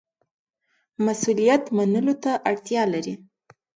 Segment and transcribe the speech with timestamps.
[1.05, 3.13] مسوولیت منلو ته اړتیا لري